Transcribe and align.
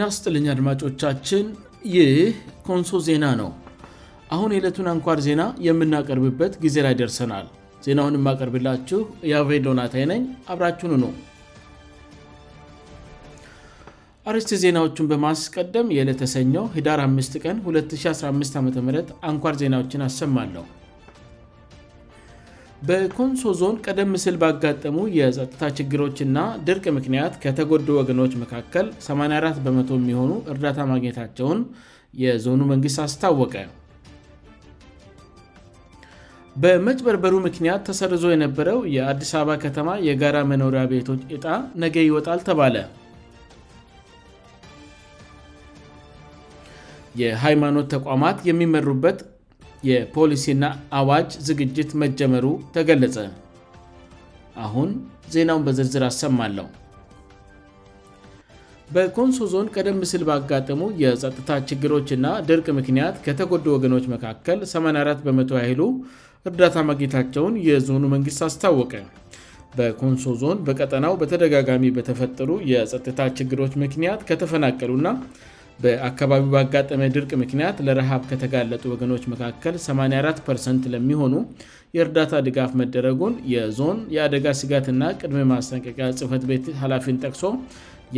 ናስጥልኛ 0.00 0.46
አድማጮቻችን 0.52 1.44
ይህ 1.96 2.14
ኮንሶ 2.68 2.90
ዜና 3.08 3.24
ነው 3.40 3.50
አሁን 4.34 4.52
የዕለቱን 4.54 4.86
አንኳር 4.92 5.18
ዜና 5.26 5.42
የምናቀርብበት 5.66 6.52
ጊዜ 6.64 6.76
ላይ 6.86 6.94
ደርሰናል 7.00 7.46
ዜናውን 7.86 8.16
የማቀርብላችሁ 8.18 9.00
ያቬሎናታይ 9.32 10.04
ነኝ 10.12 10.22
አብራችኑ 10.52 10.92
ነ 11.02 11.06
አርስት 14.32 14.50
ዜናዎቹን 14.64 15.08
በማስቀደም 15.12 15.90
የዕለተሰኘው 15.96 16.64
ሂዳር 16.76 17.00
5 17.08 17.42
ቀን 17.44 17.56
215 17.66 18.56
ዓም 18.62 18.68
አንኳር 19.30 19.56
ዜናዎችን 19.62 20.04
አሰማለሁ 20.08 20.64
በኮንሶ 22.88 23.42
ዞን 23.58 23.76
ቀደም 23.86 24.10
ስል 24.22 24.36
ባጋጠሙ 24.40 24.96
የጸጥታ 25.18 25.60
ችግሮችና 25.78 26.38
ድርቅ 26.68 26.84
ምክንያት 26.96 27.34
ከተጎዶ 27.44 27.86
ወገኖች 27.98 28.32
መካከል 28.40 28.86
84 29.04 29.60
በመ0 29.66 29.90
የሚሆኑ 30.00 30.30
እርዳታ 30.52 30.78
ማግኘታቸውን 30.92 31.60
የዞኑ 32.22 32.60
መንግሥት 32.72 33.00
አስታወቀ 33.06 33.54
በመጭበርበሩ 36.64 37.32
ምክንያት 37.48 37.80
ተሰርዞ 37.88 38.24
የነበረው 38.34 38.80
የአዲስ 38.96 39.32
አበባ 39.42 39.54
ከተማ 39.64 39.88
የጋራ 40.08 40.36
መኖሪያ 40.52 40.82
ቤቶች 40.92 41.22
እጣ 41.36 41.46
ነገ 41.84 41.96
ይወጣል 42.08 42.42
ተባለ 42.50 42.76
የሃይማኖት 47.22 47.88
ተቋማት 47.96 48.38
የሚመሩበት 48.50 49.18
የፖሊሲና 49.88 50.64
አዋጅ 50.98 51.30
ዝግጅት 51.46 51.90
መጀመሩ 52.02 52.44
ተገለጸ 52.74 53.16
አሁን 54.64 54.88
ዜናውን 55.34 55.64
በዝርዝር 55.66 56.02
አሰማለሁ 56.08 56.66
በኮንሶ 58.94 59.38
ዞን 59.52 59.68
ቀደም 59.74 59.98
ስል 60.12 60.22
ባጋጠሙ 60.28 60.80
የጸጥታ 61.02 61.50
ችግሮችና 61.70 62.26
ድርቅ 62.48 62.66
ምክንያት 62.78 63.16
ከተጎዱ 63.26 63.64
ወገኖች 63.76 64.04
መካከል 64.14 64.58
84በመ 64.72 65.38
ያይሉ 65.62 65.82
እርዳታ 66.50 66.76
ማጌታቸውን 66.90 67.54
የዞኑ 67.68 68.04
መንግሥት 68.14 68.42
አስታወቀ 68.48 68.92
በኮንሶ 69.78 70.24
ዞን 70.42 70.58
በቀጠናው 70.66 71.14
በተደጋጋሚ 71.20 71.84
በተፈጠሩ 71.98 72.50
የጸጥታ 72.72 73.20
ችግሮች 73.40 73.72
ምክንያት 73.84 74.20
ከተፈናቀሉና 74.30 75.08
በአካባቢው 75.82 76.50
ባጋጠሚ 76.54 77.02
ድርቅ 77.14 77.30
ምክንያት 77.42 77.76
ለረሃብ 77.86 78.22
ከተጋለጡ 78.30 78.82
ወገኖች 78.92 79.22
መካከል 79.32 79.74
84 79.86 80.86
ለሚሆኑ 80.92 81.34
የእርዳታ 81.96 82.32
ድጋፍ 82.46 82.70
መደረጉን 82.80 83.34
የዞን 83.52 83.98
የአደጋ 84.16 84.46
ስጋትና 84.60 85.02
ቅድሜ 85.20 85.40
ማስጠንቀቂያ 85.54 86.06
ጽህፈት 86.20 86.44
ቤት 86.50 86.66
ኃላፊን 86.82 87.18
ጠቅሶ 87.24 87.42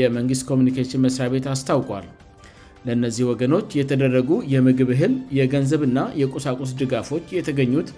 የመንግስት 0.00 0.44
ኮሚኒኬሽን 0.50 1.02
መስሪያ 1.06 1.28
ቤት 1.34 1.46
አስታውቋል 1.54 2.06
ለእነዚህ 2.86 3.24
ወገኖች 3.30 3.68
የተደረጉ 3.80 4.30
የምግብ 4.54 4.90
እህል 4.96 5.14
የገንዘብና 5.38 5.98
የቁሳቁስ 6.22 6.70
ድጋፎች 6.82 7.24
የተገኙት 7.38 7.88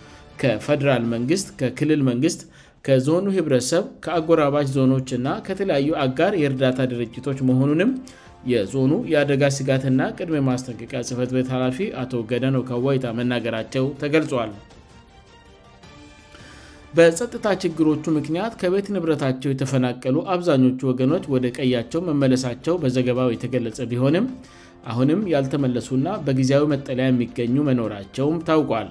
ከፈደራል 0.43 1.05
መንግስት 1.15 1.49
ከክልል 1.61 2.01
መንግስት 2.11 2.41
ከዞኑ 2.87 3.25
ኅብረሰብ 3.41 3.85
ከአጎራባሽ 4.05 4.67
ዞኖች 4.77 5.09
እና 5.17 5.29
ከተለያዩ 5.47 5.89
አጋር 6.07 6.33
የእርዳታ 6.43 6.79
ድርጅቶች 6.93 7.39
መሆኑንም 7.49 7.91
የዞኑ 8.51 8.93
የአደጋ 9.13 9.43
ስጋትና 9.59 10.01
ቅድሜ 10.19 10.37
ማስጠንቀቂያ 10.49 11.01
ጽህፈት 11.09 11.31
ቤት 11.37 11.49
ኃላፊ 11.55 11.79
አቶ 12.03 12.13
ገደኖካዋይታ 12.31 13.07
መናገራቸው 13.19 13.87
ተገልጿል 14.03 14.51
በጸጥታ 16.97 17.47
ችግሮቹ 17.63 18.05
ምክንያት 18.19 18.53
ከቤት 18.61 18.87
ንብረታቸው 18.95 19.51
የተፈናቀሉ 19.53 20.17
አብዛኞቹ 20.35 20.81
ወገኖች 20.91 21.25
ወደ 21.35 21.47
ቀያቸው 21.59 22.01
መመለሳቸው 22.09 22.77
በዘገባው 22.85 23.29
የተገለጸ 23.33 23.79
ቢሆንም 23.91 24.27
አሁንም 24.93 25.21
ያልተመለሱና 25.35 26.09
በጊዜያዊ 26.27 26.65
መጠለያ 26.75 27.07
የሚገኙ 27.11 27.57
መኖራቸውም 27.69 28.37
ታውቋል 28.49 28.89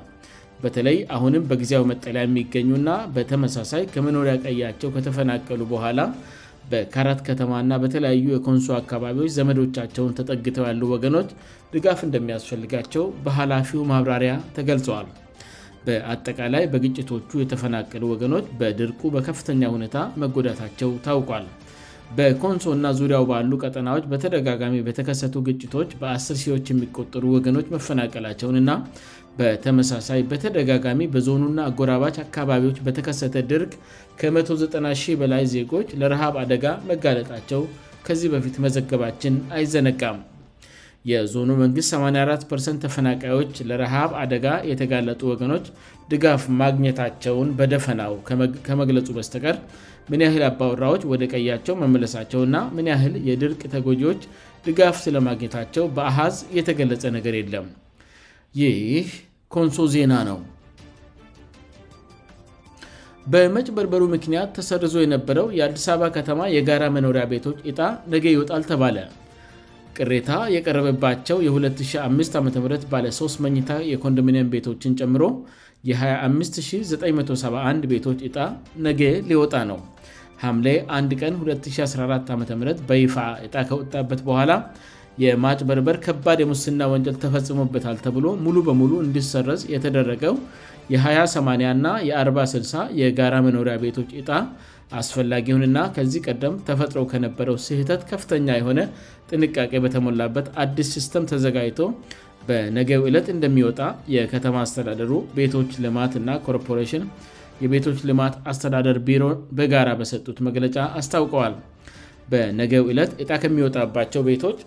በተለይ 0.63 0.97
አሁንም 1.15 1.43
በጊዜያዊ 1.49 1.83
መጠለያ 1.93 2.21
የሚገኙና 2.27 2.87
በተመሳሳይ 3.15 3.83
ከመኖሪያ 3.95 4.35
ቀያቸው 4.45 4.91
ከተፈናቀሉ 4.97 5.61
በኋላ 5.73 5.99
በካራት 6.71 7.19
ከተማና 7.27 7.73
በተለያዩ 7.83 8.23
የኮንሶ 8.35 8.67
አካባቢዎች 8.81 9.33
ዘመዶቻቸውን 9.37 10.15
ተጠግተው 10.17 10.65
ያሉ 10.69 10.81
ወገኖች 10.93 11.29
ድጋፍ 11.75 11.99
እንደሚያስፈልጋቸው 12.07 13.03
በኃላፊው 13.25 13.83
ማብራሪያ 13.91 14.33
ተገልጸዋል 14.57 15.07
በአጠቃላይ 15.87 16.63
በግጭቶቹ 16.73 17.29
የተፈናቀሉ 17.43 18.03
ወገኖች 18.13 18.45
በድርቁ 18.61 19.01
በከፍተኛ 19.15 19.61
ሁኔታ 19.75 19.97
መጎዳታቸው 20.23 20.89
ታውቋል 21.05 21.45
በኮንሶ 22.17 22.65
እና 22.77 22.87
ዙሪያው 22.99 23.23
ባሉ 23.31 23.51
ቀጠናዎች 23.67 24.03
በተደጋጋሚ 24.11 24.75
በተከሰቱ 24.87 25.33
ግጭቶች 25.47 25.89
በ1000ዎች 26.01 26.67
የሚቆጠሩ 26.73 27.23
ወገኖች 27.37 27.67
መፈናቀላቸውን 27.75 28.57
እና 28.61 28.71
በተመሳሳይ 29.39 30.21
በተደጋጋሚ 30.31 31.01
በዞኑና 31.15 31.59
አጎራባች 31.71 32.15
አካባቢዎች 32.25 32.77
በተከሰተ 32.87 33.35
ድርግ 33.51 33.73
ከ190 34.21 35.17
በላይ 35.23 35.43
ዜጎች 35.55 35.89
ለረሃብ 36.01 36.37
አደጋ 36.45 36.65
መጋለጣቸው 36.91 37.61
ከዚህ 38.07 38.29
በፊት 38.35 38.57
መዘገባችን 38.65 39.37
አይዘነጋም 39.57 40.19
የዞኑ 41.09 41.49
መንግሥት 41.61 41.91
84 41.97 42.79
ተፈናቃዮች 42.83 43.51
ለረሃብ 43.69 44.11
አደጋ 44.21 44.47
የተጋለጡ 44.71 45.21
ወገኖች 45.31 45.65
ድጋፍ 46.11 46.43
ማግኘታቸውን 46.61 47.49
በደፈናው 47.59 48.13
ከመግለጹ 48.67 49.07
በስተቀር 49.17 49.55
ምን 50.11 50.21
ያህል 50.25 50.43
አባወራዎች 50.49 51.03
ወደ 51.11 51.23
ቀያቸው 51.33 51.75
መመለሳቸውና 51.83 52.57
ምን 52.75 52.87
ያህል 52.91 53.13
የድርቅ 53.29 53.61
ተጎጂዎች 53.75 54.21
ድጋፍ 54.67 54.95
ስለማግኘታቸው 55.05 55.85
በአሐዝ 55.97 56.37
እየተገለጸ 56.51 57.03
ነገር 57.17 57.33
የለም 57.39 57.67
ይህ 58.61 59.07
ኮንሶ 59.55 59.81
ዜና 59.95 60.13
ነው 60.29 60.39
በመጭበርበሩ 63.33 64.03
ምክንያት 64.15 64.49
ተሰርዞ 64.57 64.93
የነበረው 65.03 65.47
የአዲስ 65.59 65.85
አበባ 65.93 66.09
ከተማ 66.17 66.41
የጋራ 66.57 66.83
መኖሪያ 66.97 67.23
ቤቶች 67.33 67.57
ኢጣ 67.71 67.79
ነገ 68.13 68.23
ይወጣል 68.35 68.63
ተባለ 68.71 68.97
ቅሬታ 70.03 70.31
የቀረበባቸው 70.55 71.37
የ25 71.45 72.35
ዓም 72.39 72.49
ባለ3 72.93 73.37
መኝታ 73.45 73.71
የኮንዶሚኒየም 73.91 74.51
ቤቶችን 74.53 74.95
ጨምሮ 75.01 75.23
የ25971 75.89 77.87
ቤቶች 77.91 78.19
ዕጣ 78.27 78.37
ነጌ 78.85 79.01
ሊወጣ 79.29 79.53
ነው 79.71 79.79
ሐምሌ 80.43 80.67
1 80.99 81.13
ቀን 81.21 81.33
214 81.47 82.31
ዓም 82.35 82.41
በይፋ 82.89 83.15
ዕጣ 83.47 83.55
ከውጣበት 83.71 84.21
በኋላ 84.27 84.51
የማጭ 85.23 85.59
በርበር 85.69 85.95
ከባድ 86.05 86.39
የሙስና 86.41 86.81
ወንጀል 86.93 87.15
ተፈጽሞበታል 87.23 87.95
ተብሎ 88.05 88.25
ሙሉ 88.45 88.57
በሙሉ 88.67 88.91
እንዲሰረዝ 89.05 89.61
የተደረገው 89.75 90.35
የ20 90.93 91.23
8 91.45 91.71
ና 91.85 91.87
የ40 92.09 92.37
60 92.51 92.83
የጋራ 92.99 93.35
መኖሪያ 93.45 93.73
ቤቶች 93.83 94.09
እጣ 94.19 94.29
አስፈላጊሁንና 94.99 95.77
ከዚህ 95.95 96.21
ቀደም 96.27 96.53
ተፈጥሮ 96.67 96.99
ከነበረው 97.11 97.55
ስህተት 97.65 98.01
ከፍተኛ 98.11 98.47
የሆነ 98.59 98.79
ጥንቃቄ 99.29 99.71
በተሞላበት 99.85 100.45
አዲስ 100.63 100.89
ሲስተም 100.97 101.23
ተዘጋጅቶ 101.31 101.81
በነገው 102.49 103.01
ዕለት 103.07 103.27
እንደሚወጣ 103.35 103.79
የከተማ 104.15 104.55
አስተዳደሩ 104.67 105.11
ቤቶች 105.39 105.71
ልማትእና 105.85 106.29
ኮርፖሬሽን 106.45 107.03
የቤቶች 107.63 107.99
ልማት 108.09 108.33
አስተዳደር 108.51 108.97
ቢሮ 109.09 109.23
በጋራ 109.57 109.89
በሰጡት 109.99 110.37
መግለጫ 110.47 110.77
አስታውቀዋል 111.01 111.55
በነገው 112.31 112.85
ዕለት 112.93 113.11
ዕጣ 113.23 113.29
ከሚወጣባቸው 113.43 114.21
ቤቶች 114.29 114.57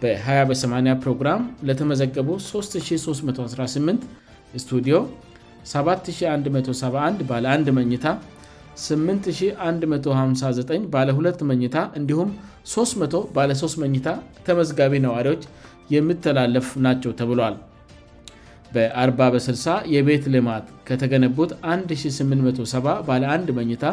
በ20 0.00 0.40
በ8 0.52 0.96
ፕሮግራም 1.04 1.42
ለተመዘገቡ 1.68 2.30
3318 2.48 4.10
ስቱዲዮ 4.64 4.96
7171 5.72 7.26
1 7.34 7.74
መኝታ 7.78 8.06
8159 8.84 10.78
2 11.18 11.46
መኝታ 11.50 11.76
እንዲሁም 11.98 12.30
300 12.72 13.20
3 13.62 13.80
መኝታ 13.82 14.08
ተመዝጋቢ 14.46 14.92
ነዋሪዎች 15.06 15.42
የሚተላለፉ 15.94 16.68
ናቸው 16.86 17.12
ተብሏል 17.20 17.56
በ4ባ 18.74 19.20
በ60 19.34 19.68
የቤት 19.94 20.24
ልማት 20.34 20.66
ከተገነቡት 20.88 21.50
187 21.72 22.62
1 23.16 23.52
መኝታ 23.58 23.84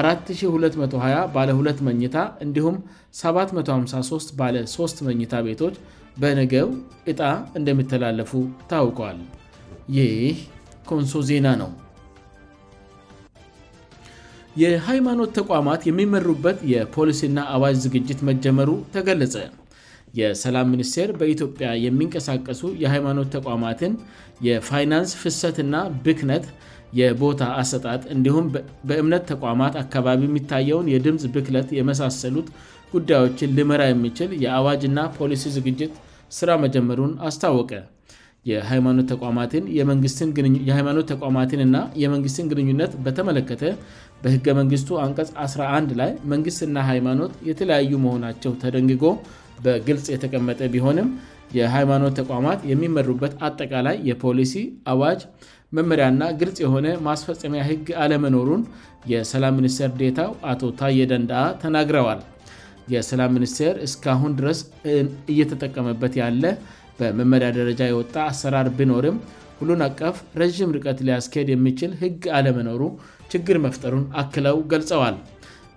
4220 0.00 1.44
2 1.70 1.86
መኝታ 1.88 2.16
እንዲሁም 2.44 2.76
753 3.22 4.28
ባለ3 4.40 4.92
መኝታ 5.08 5.34
ቤቶች 5.48 5.74
በነገው 6.22 6.68
ዕጣ 7.12 7.22
እንደሚተላለፉ 7.58 8.30
ታውቋል 8.70 9.18
ይህ 9.96 10.36
ኮንሶ 10.90 11.12
ዜና 11.30 11.46
ነው 11.62 11.70
የሃይማኖት 14.62 15.30
ተቋማት 15.38 15.80
የሚመሩበት 15.88 16.58
የፖሊሲና 16.74 17.38
አዋጅ 17.56 17.76
ዝግጅት 17.84 18.20
መጀመሩ 18.28 18.70
ተገለጸ 18.94 19.34
የሰላም 20.18 20.68
ሚኒስቴር 20.74 21.10
በኢትዮጵያ 21.20 21.66
የሚንቀሳቀሱ 21.84 22.62
የሃይማኖት 22.82 23.28
ተቋማትን 23.36 23.92
የፋይናንስ 24.46 25.10
ፍሰትና 25.22 25.74
ብክነት 26.06 26.46
የቦታ 27.00 27.42
አሰጣት 27.62 28.02
እንዲሁም 28.14 28.46
በእምነት 28.90 29.24
ተቋማት 29.32 29.74
አካባቢ 29.82 30.22
የሚታየውን 30.28 30.90
የድምፅ 30.94 31.24
ብክነት 31.34 31.68
የመሳሰሉት 31.78 32.48
ጉዳዮችን 32.94 33.54
ልመራ 33.58 33.82
የሚችል 33.90 34.30
የአዋጅና 34.46 34.98
ፖሊሲ 35.20 35.44
ዝግጅት 35.58 35.94
ስራ 36.40 36.50
መጀመሩን 36.64 37.12
አስታወቀ 37.30 37.72
የሃይማኖት 38.50 39.06
ተቋማትንእና 41.12 41.76
የመንግሥትን 42.02 42.48
ግንኙነት 42.52 42.92
በተመለከተ 43.06 43.64
በህገመንግስቱ 44.22 44.90
አንቀጽ 45.06 45.30
11 45.48 45.94
ላይ 46.00 46.10
መንግስትና 46.32 46.76
ሃይማኖት 46.90 47.32
የተለያዩ 47.48 47.92
መሆናቸው 48.06 48.52
ተደንግጎ 48.62 49.04
በግልጽ 49.66 50.06
የተቀመጠ 50.14 50.58
ቢሆንም 50.74 51.08
የሃይማኖት 51.58 52.12
ተቋማት 52.20 52.58
የሚመሩበት 52.70 53.32
አጠቃላይ 53.46 53.96
የፖሊሲ 54.08 54.52
አዋጅ 54.92 55.20
መመሪያእና 55.76 56.22
ግልጽ 56.40 56.58
የሆነ 56.64 56.86
ማስፈጸሚያ 57.06 57.62
ህግ 57.70 57.86
አለመኖሩን 58.02 58.62
የሰላም 59.12 59.56
ሚኒስቴር 59.58 59.90
ዴታው 60.02 60.30
አቶ 60.50 60.62
ታየደንዳአ 60.80 61.44
ተናግረዋል 61.62 62.20
የሰላም 62.94 63.32
ሚኒስቴር 63.36 63.74
እስካአሁን 63.86 64.34
ድረስ 64.38 64.60
እየተጠቀመበት 65.32 66.12
ያለ 66.22 66.44
በመመሪያ 67.00 67.48
ደረጃ 67.58 67.80
የወጣ 67.90 68.14
አሰራር 68.30 68.68
ቢኖርም 68.78 69.16
ሁሉን 69.60 69.80
አቀፍ 69.86 70.16
ረዥም 70.40 70.72
ርቀት 70.76 70.98
ሊያስካሄድ 71.06 71.48
የሚችል 71.52 71.90
ህግ 72.02 72.20
አለመኖሩ 72.38 72.82
ችግር 73.32 73.56
መፍጠሩን 73.66 74.04
አክለው 74.20 74.58
ገልጸዋል 74.72 75.16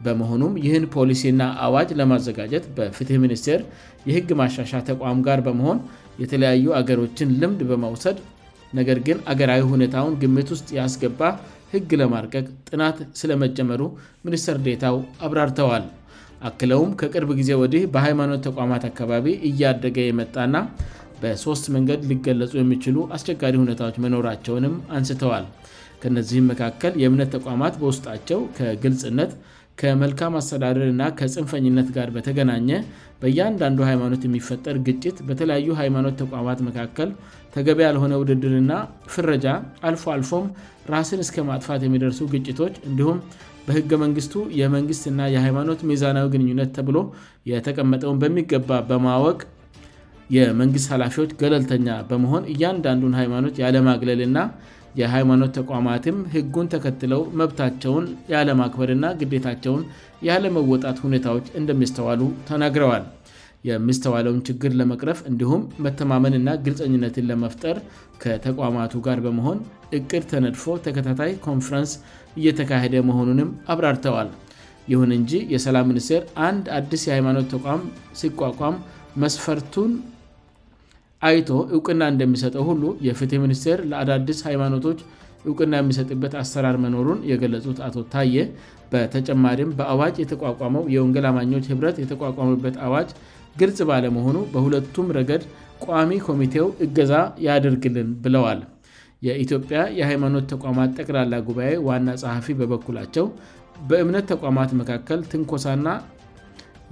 በመሆኑም 0.05 0.53
ይህን 0.65 0.85
ፖሊሲና 0.95 1.41
አዋጅ 1.65 1.89
ለማዘጋጀት 1.99 2.63
በፍትህ 2.77 3.17
ሚኒስቴር 3.23 3.61
የህግ 4.09 4.29
ማሻሻ 4.41 4.71
ተቋም 4.89 5.19
ጋር 5.27 5.39
በመሆን 5.47 5.79
የተለያዩ 6.21 6.65
አገሮችን 6.79 7.33
ልምድ 7.41 7.61
በመውሰድ 7.71 8.17
ነገር 8.79 8.97
ግን 9.07 9.17
አገራዊ 9.31 9.61
ሁኔታውን 9.73 10.13
ግምት 10.21 10.49
ውስጥ 10.55 10.67
ያስገባ 10.79 11.21
ህግ 11.73 11.89
ለማርቀቅ 12.01 12.45
ጥናት 12.69 12.97
ስለመጨመሩ 13.19 13.81
ሚኒስትር 14.27 14.57
ዴታው 14.65 14.95
አብራርተዋል 15.25 15.83
አክለውም 16.49 16.91
ከቅርብ 16.99 17.29
ጊዜ 17.39 17.51
ወዲህ 17.61 17.83
በሃይማኖት 17.93 18.41
ተቋማት 18.47 18.83
አካባቢ 18.91 19.27
እያደገ 19.49 19.97
የመጣ 20.09 20.35
ና 20.53 20.61
በሶስት 21.23 21.65
መንገድ 21.75 22.01
ሊገለጹ 22.09 22.51
የሚችሉ 22.59 22.97
አስቸጋሪ 23.15 23.55
ሁኔታዎች 23.63 23.95
መኖራቸውንም 24.05 24.75
አንስተዋል 24.97 25.45
ከነዚህም 26.03 26.47
መካከል 26.51 26.93
የእምነት 27.01 27.29
ተቋማት 27.35 27.73
በውስጣቸው 27.81 28.39
ከግልጽነት 28.57 29.31
ከመልካም 29.81 30.33
አስተዳደር 30.39 30.85
እና 30.93 31.03
ከፅንፈኝነት 31.19 31.87
ጋር 31.97 32.07
በተገናኘ 32.15 32.69
በእያንዳንዱ 33.21 33.79
ሃይማኖት 33.89 34.21
የሚፈጠር 34.27 34.75
ግጭት 34.87 35.17
በተለያዩ 35.27 35.71
ሃይማኖት 35.81 36.15
ተቋማት 36.23 36.59
መካከል 36.67 37.09
ተገቢያ 37.55 37.87
ለሆነ 37.95 38.13
ውድድርና 38.23 38.73
ፍረጃ 39.13 39.47
አልፎ 39.89 40.03
አልፎም 40.15 40.45
ራስን 40.93 41.21
እስከ 41.25 41.39
ማጥፋት 41.51 41.81
የሚደርሱ 41.87 42.19
ግጭቶች 42.33 42.75
እንዲሁም 42.89 43.17
በህገ 43.65 43.91
መንግስቱ 44.03 44.35
የመንግስትና 44.61 45.21
የሃይማኖት 45.35 45.79
ሜዛናዊ 45.91 46.27
ግንኙነት 46.35 46.69
ተብሎ 46.77 46.97
የተቀመጠውን 47.53 48.21
በሚገባ 48.23 48.69
በማወቅ 48.91 49.39
የመንግስት 50.35 50.87
ኃላፊዎች 50.93 51.31
ገለልተኛ 51.39 51.87
በመሆን 52.09 52.43
እያንዳንዱን 52.51 53.15
ሃይማኖት 53.19 53.55
ያለማግለልና 53.63 54.39
የሃይማኖት 54.99 55.51
ተቋማትም 55.57 56.17
ህጉን 56.33 56.67
ተከትለው 56.73 57.21
መብታቸውን 57.39 58.05
ያለማክበርና 58.33 59.05
ግዴታቸውን 59.21 59.83
ያለመወጣት 60.27 60.97
ሁኔታዎች 61.05 61.45
እንደሚስተዋሉ 61.61 62.21
ተናግረዋል 62.49 63.05
የሚስተዋለውን 63.69 64.39
ችግር 64.47 64.71
ለመቅረፍ 64.79 65.19
እንዲሁም 65.31 65.63
መተማመንና 65.85 66.49
ግልፀኝነትን 66.65 67.27
ለመፍጠር 67.31 67.77
ከተቋማቱ 68.23 68.93
ጋር 69.07 69.17
በመሆን 69.25 69.59
እቅድ 69.97 70.23
ተነድፎ 70.31 70.63
ተከታታይ 70.87 71.33
ኮንፍረንስ 71.47 71.91
እየተካሄደ 72.39 72.95
መሆኑንም 73.09 73.51
አብራርተዋል 73.73 74.31
ይሁን 74.93 75.11
እንጂ 75.19 75.31
የሰላም 75.55 75.85
ሚኒስቴር 75.91 76.23
አንድ 76.47 76.65
አዲስ 76.79 77.03
የሃይማኖት 77.09 77.47
ተቋም 77.55 77.81
ሲቋቋም 78.21 78.77
መስፈርቱን 79.25 79.91
አይቶ 81.29 81.49
እውቅና 81.77 82.01
እንደሚሰጠው 82.11 82.63
ሁሉ 82.69 82.83
የፍትህ 83.07 83.39
ሚኒስቴር 83.43 83.79
ለአዳድስ 83.89 84.37
ሃይማኖቶች 84.47 84.99
እውቅና 85.49 85.73
የሚሰጥበት 85.79 86.33
አሰራር 86.41 86.75
መኖሩን 86.85 87.19
የገለጹት 87.31 87.79
አቶ 87.87 87.95
ታየ 88.13 88.35
በተጨማሪም 88.93 89.69
በአዋጅ 89.79 90.15
የተቋቋመው 90.23 90.83
የወንገላማኞች 90.95 91.65
ህብረት 91.71 91.97
የተቋቋምበት 92.03 92.75
አዋጅ 92.87 93.09
ግልጽ 93.61 93.79
ባለመሆኑ 93.89 94.37
በሁለቱም 94.53 95.07
ረገድ 95.17 95.43
ቋሚ 95.85 96.17
ኮሚቴው 96.27 96.67
እገዛ 96.85 97.13
ያደርግልን 97.47 98.09
ብለዋል 98.23 98.59
የኢትዮጵያ 99.27 99.79
የሃይማኖት 99.99 100.45
ተቋማት 100.53 100.91
ጠቅላላ 100.99 101.33
ጉባኤ 101.47 101.71
ዋና 101.87 102.07
ጸሐፊ 102.23 102.47
በበኩላቸው 102.59 103.25
በእምነት 103.89 104.25
ተቋማት 104.33 104.71
መካከል 104.81 105.19
ትንኮሳና 105.33 105.85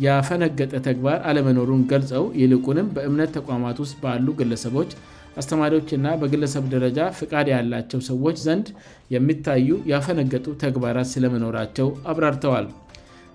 ያፈነገጠ 0.06 0.74
ተግባር 0.90 1.18
አለመኖሩን 1.30 1.81
ገልጸው 1.92 2.24
ይልቁንም 2.42 2.88
በእምነት 2.98 3.31
ተቋማት 3.38 3.78
ውስጥ 3.84 3.96
ባሉ 4.04 4.25
ግለሰቦች 4.42 4.92
አስተማሪዎችና 5.40 6.07
በግለሰብ 6.22 6.63
ደረጃ 6.75 7.00
ፈቃድ 7.19 7.48
ያላቸው 7.54 8.00
ሰዎች 8.10 8.38
ዘንድ 8.46 8.68
የሚታዩ 9.16 9.74
ያፈነገጡ 9.94 10.46
ተግባራት 10.66 11.10
ስለመኖራቸው 11.16 11.90
አብራርተዋል 12.13 12.68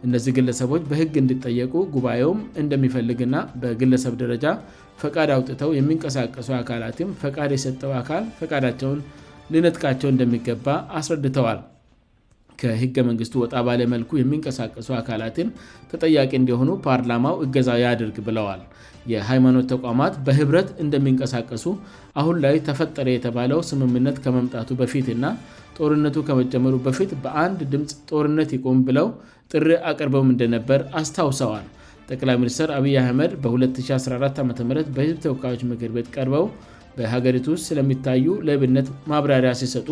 እነዚህ 0.06 0.32
ግለሰቦች 0.38 0.82
በህግ 0.90 1.12
እንድጠየቁ 1.22 1.72
ጉባኤውም 1.96 2.40
እንደሚፈልግና 2.62 3.36
በግለሰብ 3.60 4.16
ደረጃ 4.22 4.44
ፈቃድ 5.02 5.28
አውጥተው 5.36 5.70
የሚንቀሳቀሱ 5.80 6.48
አካላትም 6.62 7.14
ፈቃድ 7.22 7.52
የሰጠው 7.56 7.94
አካል 8.00 8.26
ፈቃዳቸውን 8.40 8.98
ልነጥቃቸው 9.54 10.10
እንደሚገባ 10.14 10.66
አስረድተዋል 11.00 11.60
ከህገ-መንግሥቱ 12.60 13.34
ወጣ 13.44 13.52
ባለመልኩ 13.66 14.10
የሚንቀሳቀሱ 14.20 14.88
አካላትን 15.00 15.48
ተጠያቂ 15.90 16.30
እንዲሆኑ 16.40 16.70
ፓርላማው 16.86 17.36
እገዛዊ 17.46 17.82
አድርግ 17.92 18.16
ብለዋል 18.26 18.60
የሃይማኖት 19.12 19.66
ተቋማት 19.72 20.14
በኅብረት 20.26 20.68
እንደሚንቀሳቀሱ 20.84 21.64
አሁን 22.20 22.36
ላይ 22.44 22.54
ተፈጠረ 22.68 23.06
የተባለው 23.14 23.60
ስምምነት 23.70 24.16
ከመምጣቱ 24.24 24.68
በፊትና 24.80 25.24
ጦርነቱ 25.78 26.16
ከመጀመሩ 26.28 26.74
በፊት 26.86 27.10
በአንድ 27.24 27.60
ድምፅ 27.72 27.92
ጦርነት 28.10 28.50
ይቆም 28.56 28.78
ብለው 28.88 29.08
ጥር 29.52 29.66
አቅርበም 29.90 30.28
እንደነበር 30.34 30.80
አስታውሰዋል 31.00 31.66
ጠቅላይ 32.10 32.36
ሚኒስትር 32.42 32.68
አብይ 32.78 32.94
አህመድ 33.02 33.32
በ2014 33.42 34.40
ዓም 34.42 34.50
በሕዝብ 34.96 35.18
ተወካዮች 35.26 35.62
ምክር 35.72 35.90
ቤት 35.96 36.08
ቀርበው 36.14 36.46
በሀገሪቱ 36.96 37.46
ውስጥ 37.54 37.64
ስለሚታዩ 37.70 38.24
ለብነት 38.48 38.88
ማብራሪያ 39.12 39.52
ሲሰጡ 39.60 39.88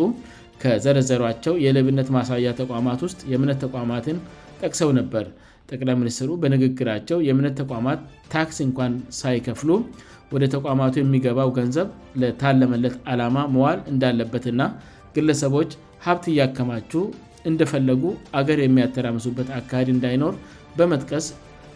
ከዘረዘሯቸው 0.63 1.53
የልብነት 1.63 2.07
ማሳያ 2.15 2.49
ተቋማት 2.59 2.99
ውስጥ 3.05 3.21
የእምነት 3.31 3.57
ተቋማትን 3.63 4.17
ጠቅሰው 4.61 4.89
ነበር 4.99 5.25
ጠቅላይ 5.69 5.95
ሚኒስትሩ 6.01 6.29
በንግግራቸው 6.43 7.17
የእምነት 7.27 7.55
ተቋማት 7.61 7.99
ታክስ 8.33 8.57
እንኳን 8.67 8.93
ሳይከፍሉ 9.19 9.69
ወደ 10.33 10.43
ተቋማቱ 10.55 10.95
የሚገባው 11.01 11.49
ገንዘብ 11.57 11.87
ለታለመለት 12.21 12.95
ዓላማ 13.11 13.37
መዋል 13.55 13.79
እንዳለበትና 13.91 14.61
ግለሰቦች 15.15 15.71
ሀብት 16.07 16.25
እያከማችሁ 16.33 17.03
እንደፈለጉ 17.51 18.03
አገር 18.39 18.59
የሚያተራምሱበት 18.65 19.49
አካባድ 19.59 19.89
እንዳይኖር 19.95 20.35
በመጥቀስ 20.79 21.25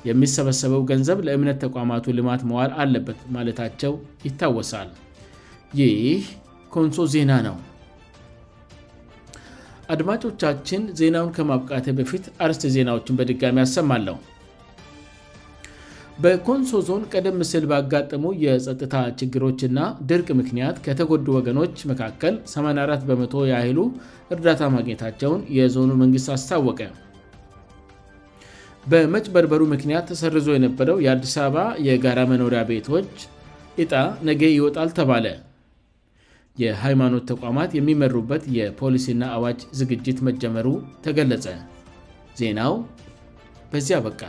የሚሰበሰበው 0.09 0.81
ገንዘብ 0.91 1.19
ለእምነት 1.29 1.57
ተቋማቱ 1.67 2.05
ልማት 2.19 2.41
መዋል 2.51 2.73
አለበት 2.83 3.19
ማለታቸው 3.37 3.93
ይታወሳል 4.27 4.91
ይህ 5.81 6.27
ኮንሶ 6.75 6.99
ዜና 7.15 7.31
ነው 7.47 7.55
አድማጮቻችን 9.93 10.81
ዜናውን 10.99 11.31
ከማብቃተ 11.35 11.89
በፊት 11.99 12.23
አርስት 12.45 12.63
ዜናዎችን 12.75 13.17
በድጋሚ 13.19 13.57
አሰማለሁ 13.65 14.15
በኮንሶ 16.23 16.77
ዞን 16.87 17.01
ቀደም 17.13 17.37
ስል 17.49 17.65
ባጋጠሙ 17.71 18.23
የጸጥታ 18.43 18.95
ችግሮችና 19.19 19.79
ድርቅ 20.09 20.29
ምክንያት 20.39 20.77
ከተጎዱ 20.85 21.25
ወገኖች 21.37 21.75
መካከል 21.91 22.35
84 22.53 23.05
በመ0 23.09 23.43
የአይሉ 23.51 23.79
እርዳታ 24.35 24.61
ማግኘታቸውን 24.75 25.43
የዞኑ 25.57 25.91
መንግሥት 26.03 26.29
አስታወቀ 26.37 26.81
በመጭበርበሩ 28.93 29.61
ምክንያት 29.75 30.05
ተሰርዞ 30.11 30.47
የነበረው 30.57 30.97
የአዲስ 31.05 31.35
አበባ 31.45 31.65
የጋራ 31.87 32.19
መኖሪያ 32.33 32.61
ቤቶች 32.71 33.11
እጣ 33.85 33.93
ነገ 34.29 34.41
ይወጣል 34.57 34.89
ተባለ 34.99 35.25
የሃይማኖት 36.61 37.23
ተቋማት 37.31 37.71
የሚመሩበት 37.77 38.43
የፖሊሲና 38.57 39.23
አዋጅ 39.37 39.59
ዝግጅት 39.79 40.19
መጀመሩ 40.27 40.67
ተገለጸ 41.05 41.45
ዜናው 42.39 42.73
በዚያ 43.71 43.97
አበቃ 44.01 44.21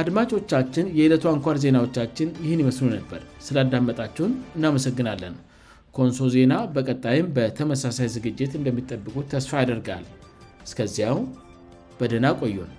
አድማጮቻችን 0.00 0.86
የዕለቱ 0.96 1.24
አንኳር 1.34 1.56
ዜናዎቻችን 1.64 2.28
ይህን 2.44 2.62
ይመስሉ 2.62 2.86
ነበር 2.96 3.20
ስላዳመጣችሁን 3.46 4.32
እናመሰግናለን 4.58 5.36
ኮንሶ 5.98 6.24
ዜና 6.34 6.54
በቀጣይም 6.74 7.28
በተመሳሳይ 7.36 8.08
ዝግጅት 8.16 8.52
እንደሚጠብቁት 8.60 9.28
ተስፋ 9.34 9.52
ያደርጋል 9.62 10.04
እስከዚያው 10.68 11.18
በደህና 12.00 12.30
ቆዩን 12.42 12.72